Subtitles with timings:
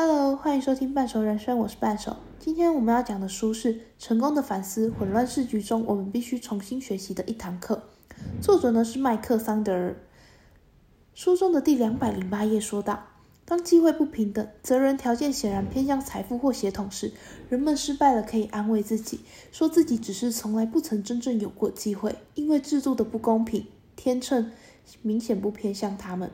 [0.00, 2.14] Hello，欢迎收听半熟人生，我是半熟。
[2.38, 7.82] 今天我们要讲的书是《成功的反思：混乱市局中我们必须重新学习的一堂课》，
[8.40, 9.96] 作者呢是麦克桑德尔。
[11.14, 13.06] 书中的第两百零八页说道
[13.44, 17.12] ：“当机会不平等、责任条件显然偏向财富或血统时，
[17.48, 19.18] 人们失败了可以安慰自己，
[19.50, 24.52] 说自己只是从来不曾真正有过机会，因为制度的不公平，天秤
[25.02, 26.30] 明显不偏向他们。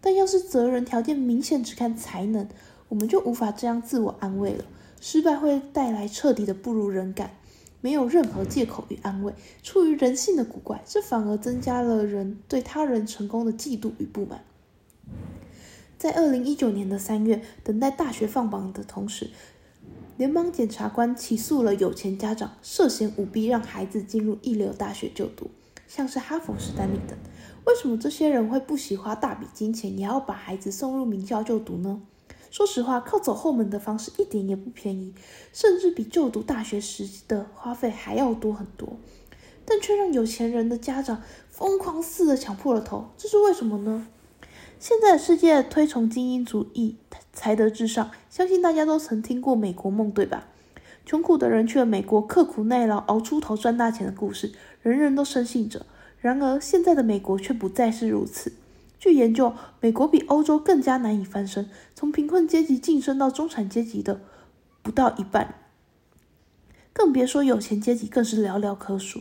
[0.00, 2.48] 但要是责任条件明显只看才能，
[2.88, 4.64] 我们就无法这样自我安慰了。
[5.00, 7.36] 失败会带来彻底的不如人感，
[7.80, 9.34] 没有任何借口与安慰。
[9.62, 14.42] 出于人性的古怪，这反而增加了人对他人成功的嫉妒与不满。
[15.98, 19.30] 在二零一九年的三月，等待大学放榜的同时，
[20.16, 25.50] 联邦检察官起诉了有钱家长涉嫌舞弊让孩子进入一流大学就读，
[25.86, 27.16] 像是哈佛、史丹利等。
[27.66, 32.00] 为什么这些人会不惜花大笔金钱，也要把孩子送入名校就读呢？
[32.56, 35.12] 说实话，靠走后门的方式一点也不便宜，
[35.52, 38.96] 甚至比就读大学时的花费还要多很多，
[39.66, 44.06] 但却让有钱人的家长疯狂似的抢破了头，这是为什么呢？
[44.80, 46.96] 现在的世界推崇精英主义、
[47.30, 50.46] 才德至上，相信大家都曾听过美国梦，对吧？
[51.04, 55.84] 穷苦的人去了美国，刻苦耐劳熬出头赚大钱的故事，人人都深信着。
[56.18, 58.54] 然而，现在的美国却不再是如此。
[59.06, 64.20] 据研究，美国比欧洲更加难以翻身，从贫困阶级晋升到中产阶级的
[64.82, 65.54] 不到一半，
[66.92, 69.20] 更别说有钱阶级，更是寥寥可数。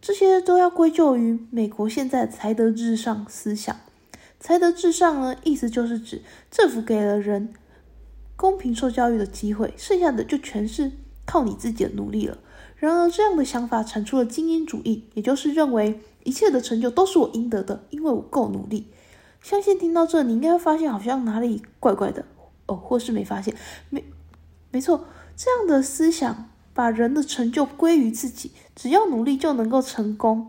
[0.00, 3.76] 这些都要归咎于美国现在才德至上思想。
[4.38, 7.52] 才德至上呢，意思就是指政府给了人
[8.36, 10.92] 公平受教育的机会，剩下的就全是
[11.26, 12.38] 靠你自己的努力了。
[12.76, 18.86] 然而，这样的想法产出了精英主义，也就是认为一切的成就都是我应得的，因为我够努力。
[19.42, 22.24] 相信听到这，你应该会发现好像哪里怪怪的
[22.66, 23.54] 哦，或是没发现？
[23.88, 24.04] 没，
[24.70, 30.48] 没错，这样的思想把人的成就归于自己，只要努力就能够成功，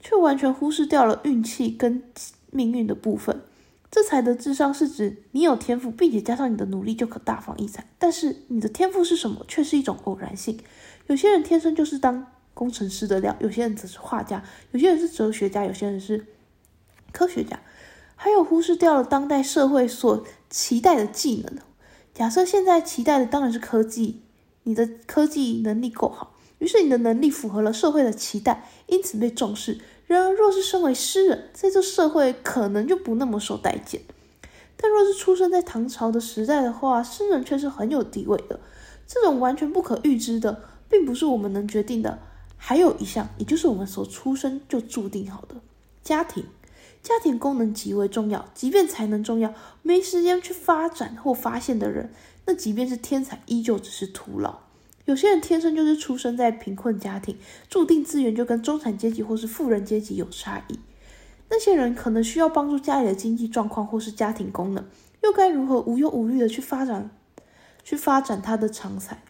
[0.00, 2.02] 却完全忽视掉了运气跟
[2.50, 3.42] 命运的部分。
[3.88, 7.86] 这才的智商是指你有天赋，并且加上你的努力就可大放异彩。
[7.98, 10.58] 但是你的天赋是什么，却是一种偶然性。
[11.06, 14.42] 有些人天生就是当工程师的料，有些人则是画家，
[14.72, 16.26] 有些人是哲学家，有些人是
[17.16, 17.58] 科学家。
[18.14, 21.58] 还有忽视掉了当代社会所期待的技能。
[22.12, 24.20] 假设现在期待的当然是科技，
[24.64, 29.78] 你的科技能力够好，于是你的能力符合了社会的期待，因此被重视。
[30.06, 34.00] 然而，若是身为诗人，在这社会可能就不那么受待见。
[34.76, 38.60] 但若是出生在唐朝的时代的话，诗人却是很有地位的。
[39.06, 42.18] 这种完全不可预知的，并不是我们能决定的。
[42.56, 45.56] 还有一项，也就是我们所出生就注定好的
[46.02, 46.44] 家庭。
[47.06, 52.10] 家庭功能极为重要，即便才能重要，没时间去发展或发现的人，
[52.46, 54.58] 那即便是天才，依旧只是徒劳。
[55.04, 57.38] 有些人天生就是出生在贫困家庭，
[57.70, 60.80] 注定资源就跟中产阶级或是富人阶级有差异。
[61.48, 64.84] 那些人可能需要帮助家里的经济状况或是家庭功能，
[65.22, 67.08] 又该如何无忧无虑的去发展，
[67.84, 69.22] 去发展他的长才？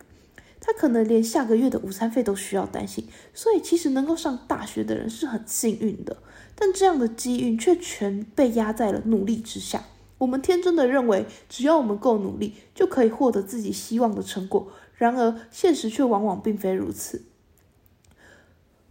[0.59, 6.16] 他可能连下个月的午餐费都需要担心，所以其实能够上大学的人是很幸运的，
[6.56, 9.84] 但这样的机运却全被压在了努力之下。
[10.19, 14.72] 我们天真的认为，只要我们够努力，就可以获得自己希望的成果。
[14.95, 17.27] 然而，现实却往往并非如此。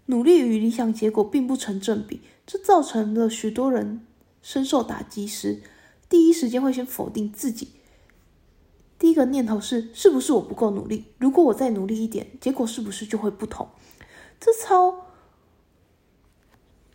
[0.06, 4.06] 努力与理想结果并不成正比，这造成了许多人
[4.44, 5.64] 深受打击时，
[6.08, 7.70] 第一时间会先否定自己。
[9.00, 11.06] 第一个念头是：是不是我不够努力？
[11.18, 13.68] 如果我再努力一点，结果是不是就会不同？
[14.40, 15.05] 这操，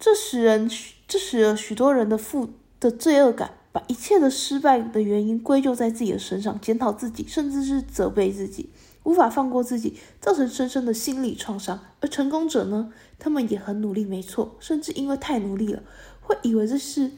[0.00, 0.68] 这使人，
[1.06, 2.48] 这使了许多人的负
[2.80, 8.70] 的罪恶感，把一切的失败的原因归咎在自己的身上，检讨自己，甚至是责备自己，
[9.04, 11.78] 无法放过自己，造成深深的心理创伤。
[12.00, 15.82] 而成功者呢，他们也很努力，没错，甚至因为太努力了，
[16.20, 17.12] 会以为这是。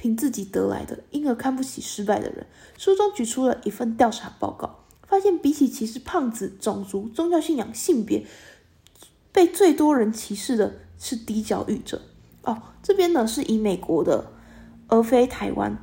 [0.00, 2.46] 凭自己得来的，因而看不起失败的人。
[2.76, 8.24] 书中举出了一份调查报告，发现比起歧视胖子、种族、宗教信仰、性别，
[9.32, 12.02] 被最多人歧视的是低教育者。
[12.48, 14.32] 哦，这边呢是以美国的，
[14.86, 15.76] 而非台湾，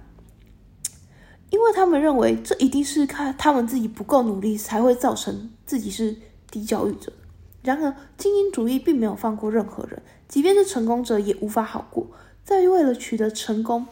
[1.51, 6.17] 因为他们认为这一定是看他们自己不够努力，才会造成自己是
[6.49, 7.13] 低教育者。
[7.61, 12.07] 然而，精英主义并没有放过任何人，即便是成功者也无法好过。
[12.43, 13.85] 在为了取得成功。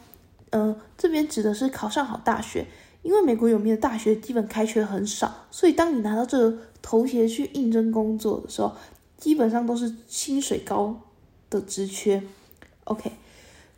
[0.49, 2.67] 呃，这边指的是考上好大学，
[3.01, 8.75] 因为美国有名的大学基本开缺很少，所以当你拿到这个头衔去应征工作的时候，
[9.17, 10.99] 基本上都是薪水高
[11.49, 12.21] 的职缺。
[12.85, 13.11] OK，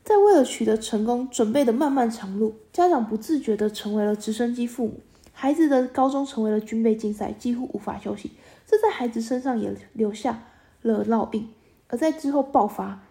[0.03, 4.99] 在为了取得成功准备的漫漫长路，家长不自觉的成为了直升机父母，
[5.31, 8.31] 孩子的高中成为了军备竞赛，几乎无法休息，
[8.65, 10.43] 这在孩子身上也留下
[10.81, 11.49] 了烙印。
[11.87, 13.03] 而在之后爆发，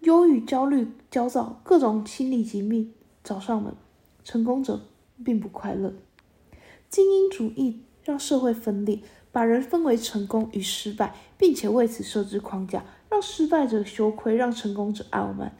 [0.00, 2.92] 忧郁、焦虑、焦躁，各种心理疾病
[3.24, 3.74] 找上门。
[4.24, 4.80] 成功者
[5.24, 5.92] 并不快乐，
[6.88, 9.00] 精英主义让社会分裂，
[9.30, 15.56] 把人分为成功与失败，并且为此设置框架，让失败者羞愧，让成功者傲慢。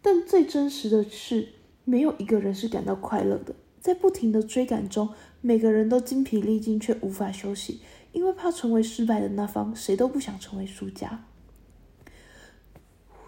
[0.00, 1.48] 但最真实的是，
[1.84, 3.54] 没有一个人是感到快乐的。
[3.80, 5.10] 在不停的追赶中，
[5.40, 7.80] 每个人都精疲力尽，却无法休息，
[8.12, 11.24] 因为怕成为失败的那方，谁都不想成为输家。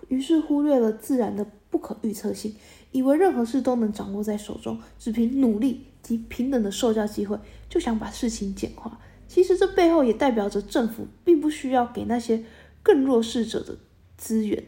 [0.08, 2.54] 于是忽略了自然的不可预测性，
[2.92, 7.38] 以为任何事都能掌握在手中，只凭努力及平等的受教机会，
[7.68, 8.98] 就想把事情简化。
[9.28, 12.44] 其实这背后也代表着政府并不需要给那些
[12.86, 13.76] 更弱势者的
[14.16, 14.62] 资源，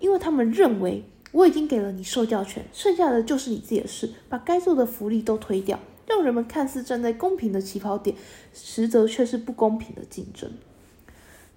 [0.00, 5.78] 因为他们认为我已经给了你受教权，剩下的就是你自己的事，把该做的福利都推掉，
[6.08, 8.16] 让人们看似站在公平的起跑点，
[8.52, 10.50] 实则却是不公平的竞争。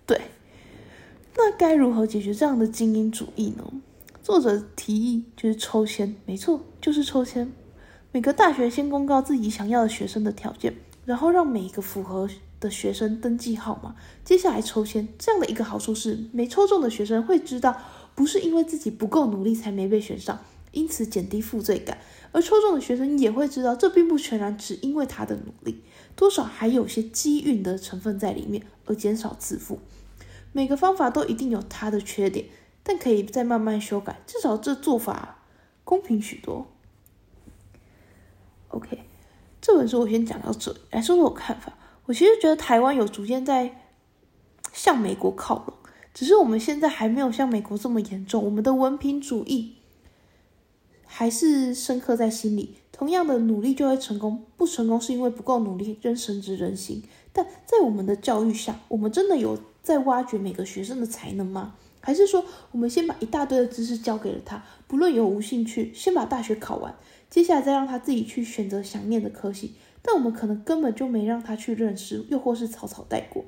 [0.05, 0.21] 对。
[1.35, 3.63] 那该如何解决这样的精英主义呢？
[4.21, 7.51] 作者提议就是抽签，没错，就是抽签。
[8.11, 10.75] 每个大学先公告自己想要的学生的条件，
[11.05, 12.29] 然后让每一个符合
[12.63, 15.09] 的学生登记号码，接下来抽签。
[15.19, 17.77] 这样的一个好处是，没抽中的学生会知道，
[18.15, 20.39] 不是因为自己不够努力才没被选上，
[20.71, 21.97] 因此减低负罪感；
[22.31, 25.81] 而抽中的学生也会知道，这并不全然只因为他的努力，
[26.15, 29.79] 多少还有些机运的成分在里面，而减少自负。
[30.53, 32.45] 每个方法都一定有它的缺点，
[32.81, 35.39] 但可以再慢慢修改，至少这做法
[35.83, 36.67] 公平许多。
[38.69, 39.03] OK，
[39.61, 41.73] 这本书我先讲到这里，来说说我看法。
[42.05, 43.81] 我其实觉得台湾有逐渐在
[44.71, 45.73] 向美国靠拢，
[46.13, 48.43] 只是我们现在还没有像美国这么严重。
[48.43, 49.75] 我们的文凭主义
[51.05, 52.75] 还是深刻在心里。
[52.91, 57.03] 同样的努力就会成功，不成功是因为不够努力，仍深植人心。
[57.31, 59.57] 但在我们的教育下，我们真的有。
[59.83, 61.75] 在挖掘每个学生的才能吗？
[61.99, 66.95] 还是说我们先把一大堆的知识交给了他，不论有无兴趣，先把大学考完，
[67.29, 69.73] 接下来再让他自己去选择想念的科系？
[70.03, 73.43] 但我们可能根本就没让他去认识，又或是草草带过。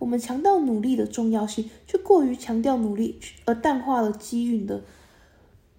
[0.00, 4.82] 我们强调努力的重要性，却过于强调努力，而淡化了机运的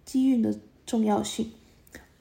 [0.06, 1.52] 机运的重要性。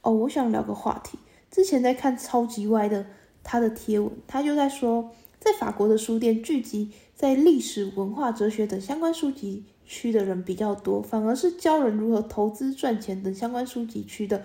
[0.00, 1.18] 哦，我想聊个话题。
[1.50, 3.06] 之前在看超级歪的
[3.44, 5.12] 他的贴文，他就在说。
[5.44, 14.44] 在法国的书店聚集在历史文化、哲学等相关书籍区的人比较多，反而是教人如何投资赚钱等相关书籍区的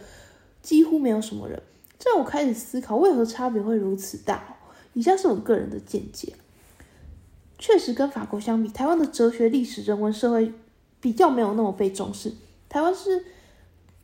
[0.63, 1.62] 几乎没有什么人。
[2.00, 4.58] 这让我开始思考，为何差别会如此大？
[4.94, 6.34] 以下是我个人的见解。
[7.60, 10.54] 确实，跟法国相比，台湾的哲学、历史、人文、社会
[11.00, 12.34] 比较没有那么被重视。
[12.70, 13.26] 台湾是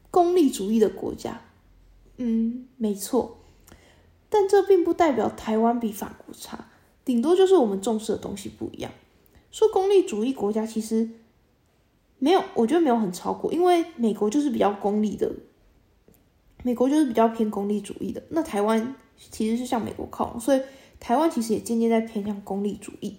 [0.10, 1.42] 功利主义的国家，
[2.18, 3.38] 嗯，没错。
[4.30, 6.68] 但这并不代表台湾比法国差。
[7.06, 8.92] 顶多就是我们重视的东西不一样。
[9.52, 11.10] 说功利主义国家其实
[12.18, 15.32] 没有，我觉得没有很超过，因为美国就是比较功利的，
[16.64, 18.24] 美国就是比较偏功利主义的。
[18.30, 18.96] 那台湾
[19.30, 20.62] 其实是向美国靠拢，所以
[21.00, 23.18] 台湾其实也渐渐在偏向功利主义。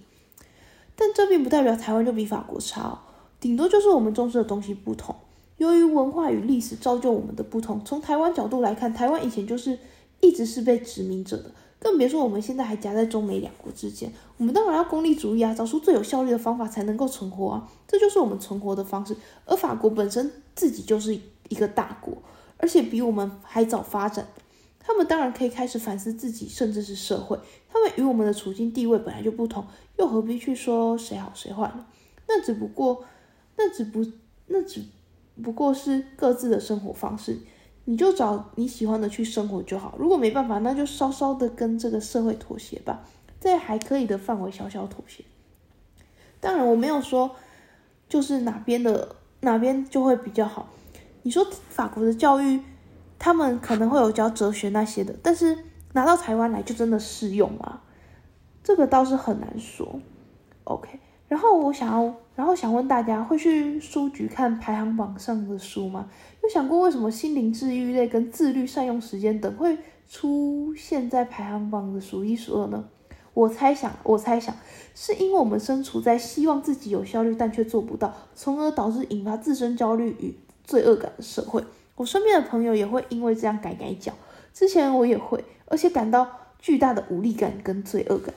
[0.97, 2.99] 但这并不代表台湾就比法国差，
[3.39, 5.15] 顶多就是我们重视的东西不同。
[5.59, 9.79] 由于文化与历史造就我们的不同，从台湾角度来看，台湾以前就是
[10.21, 11.53] 一直是被殖民者的。
[11.79, 19.15] 更别说我们现在还夹在中美两国之间，我们当然要功利主义啊，找出最有效率的方法才能够存活啊，这就是我们存活的方式。
[19.45, 21.15] 而法国本身自己就是
[21.49, 22.17] 一个大国，
[22.65, 24.27] 而且比我们还早发展，
[24.81, 27.39] 他们当然可以开始反思自己，甚至是社会。
[27.71, 29.67] 他们与我们的处境地位本来就不同，
[29.99, 31.85] 又何必去说谁好谁坏呢？
[32.27, 33.05] 那只不过，
[33.59, 34.03] 那只不，
[34.47, 34.83] 那只
[35.43, 37.39] 不过是各自的生活方式。
[37.85, 39.95] 你就找你喜欢的去生活就好。
[39.99, 43.05] 如果没办法，那就稍稍的跟这个社会妥协吧，
[43.39, 45.23] 在还可以的范围小小妥协。
[46.41, 47.37] 当然，我没有说
[48.09, 50.71] 就是哪边的哪边就会比较好。
[51.25, 52.61] 你说法国的教育，
[53.19, 55.57] 他们可能会有教哲学那些的，但是
[55.95, 57.81] 拿到台湾来就真的适用吗？
[58.63, 60.01] 这个倒是很难说。
[60.65, 61.01] OK。
[61.27, 66.11] 然后我想要，然后想问大家，会去书局看排行榜上的书吗？
[66.43, 72.85] 有想过为什么心灵治愈类跟自律、善用时间等会出现在排行榜的数一数二呢？
[73.33, 74.55] 我猜想，我猜想，
[74.95, 81.63] 是因为我们身处在希望自己有效率但却做不到，从而导致引发自身焦虑与罪恶感的社会。
[81.95, 84.13] 我身边的朋友也会因为这样改改脚，
[84.53, 86.29] 之前我也会，而且感到
[86.59, 88.35] 巨大的无力感跟罪恶感。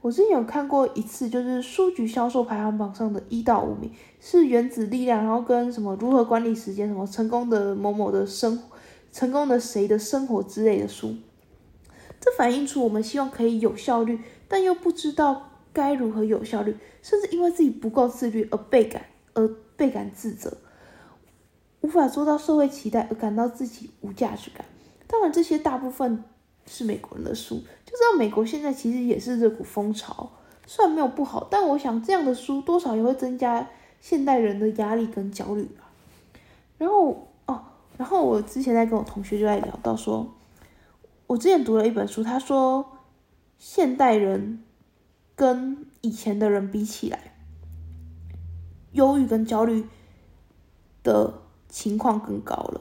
[0.00, 3.90] 我之前有看过一次，就是书局销售排行榜上的一到五名
[4.20, 8.62] 是原子力量，然后跟什么如何管理时间，什么成功的某某的生，
[9.12, 11.14] 成功的谁的生活之类的书。
[12.20, 20.56] 这反映出我们希望可以有效率，但又不知道该如何有效率，甚至因为自己不够自律而倍感而倍感自责，
[21.86, 24.64] 无法做到社会期待而感到自己无价值感。
[25.06, 26.24] 当然，这些大部分
[26.66, 30.28] 是美国人的书，就知道美国现在其实也是这股风潮，
[30.66, 33.68] 虽然没有不好，但我想这样的书多少也会增加
[34.00, 35.84] 现代人的压力跟焦虑吧。
[36.76, 37.62] 然后哦，
[37.96, 40.32] 然后我之前在跟我同学就在聊到说。
[41.28, 42.98] 我之前读了一本书，他说
[43.58, 44.64] 现代人
[45.36, 47.34] 跟以前的人比起来，
[48.90, 49.86] 忧郁跟焦虑
[51.04, 51.42] 的
[51.76, 52.80] 情况更高了。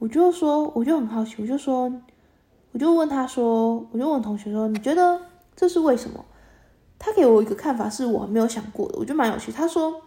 [0.00, 1.92] 我就说，我就很好奇，我就说，
[2.72, 5.20] 我就问他说，我就问同学说，你觉得
[5.54, 6.24] 这是为什么？
[6.98, 9.52] 他给我一个看法，是我没有想过的，我觉得蛮有趣。
[9.52, 10.02] 他说。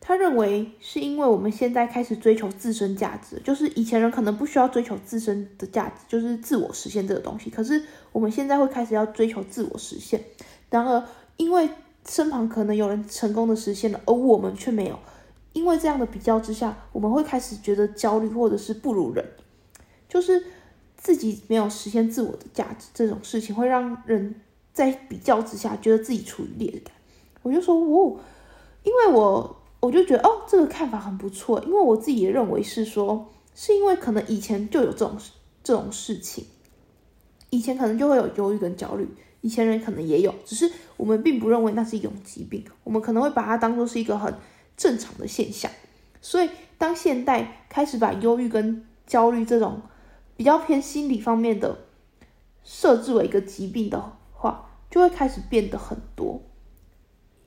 [0.00, 7.50] 他认为是因为我们现在开始追求自身价值，就是以前人可能不需要追求自身的价值，就是自我实现这个东西。
[7.50, 10.22] 可是我们现在会开始要追求自我实现。
[10.70, 11.04] 然而，
[11.36, 11.68] 因为
[12.08, 14.98] 身旁可能有人成功的实现了，而我们却没有，
[15.58, 19.24] 因为这样的比较之下，我们会开始觉得焦虑，或者是不如人，
[20.08, 20.46] 就是
[20.96, 24.34] 自己没有实现自我的价值这种事情，会让人
[24.72, 26.94] 在比较之下觉得自己处于劣感。
[27.42, 28.18] 我就说，哦，
[28.84, 29.56] 因为我。
[29.80, 35.16] 我就觉得哦，这个看法很不错，因为我自己也认为是说，是因为可能以前就有这种
[35.62, 36.44] 这种事情，
[37.50, 39.08] 以前可能就会有忧郁跟焦虑，
[39.40, 44.34] 以前人可能也有，只是我们并不认为那是一种疾病，我们可能会把它当做是一个很
[44.78, 45.70] 正常的现象。
[46.22, 49.82] 所以当现代开始把忧郁跟焦虑这种
[50.36, 51.78] 比较偏心理方面的
[52.64, 56.40] 设置为一个疾病的话，就会开始变得很多。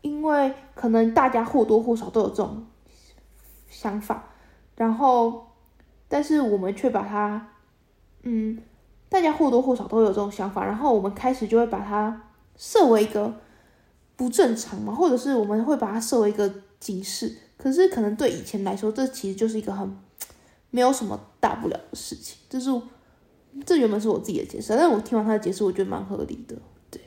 [0.02, 2.66] 因为可能大家或多或少都有这种
[3.70, 4.24] 想法，
[4.76, 5.52] 然后，
[6.08, 7.50] 但是我们却把它，
[8.24, 8.60] 嗯，
[9.10, 12.24] 大家或多或少都有这种想法，然后我们开始就会把它
[12.58, 13.40] 设为一个
[14.16, 17.38] 不正常嘛，或者是我们会把它设为一个警示。
[17.56, 19.98] 可是可能对以前来说，这其实就是一个很
[20.70, 22.40] 没有什么大不了的事情。
[22.50, 22.70] 就是
[23.66, 26.58] 这原本是我自己的解释，但我听完他的解释，我觉得蛮合理的。
[26.90, 27.02] 对，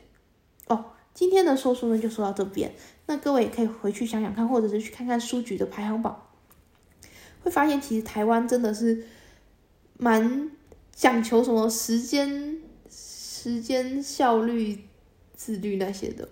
[0.69, 0.87] 哦。
[1.13, 2.75] 今天的说书呢就说到这边，
[3.07, 6.27] 那各位也可以回去想想看，或者是去看看书局的排行榜，
[7.41, 9.07] 会发现其实台湾真的是
[9.97, 10.51] 蛮
[10.93, 14.89] 讲求什么时间、时间效率、
[15.37, 16.29] 自律那些的。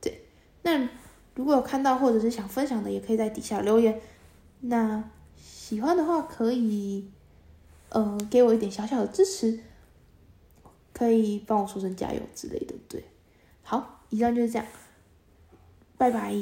[0.00, 0.24] 对，
[0.62, 0.88] 那
[1.34, 4.00] 如果有看到或者是想分享的，也可以在底下留言。
[4.60, 5.04] 那
[5.36, 7.08] 喜欢的话可以
[7.90, 9.60] 呃给我一点小小的支持，
[10.92, 12.74] 可以帮我说声加油之类的。
[12.88, 13.04] 对，
[13.62, 13.90] 好。
[14.10, 14.66] 以上就是这样，
[15.98, 16.32] 拜拜。